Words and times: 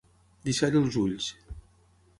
Deixar-hi 0.47 0.79
els 0.81 0.99
ulls. 1.03 1.31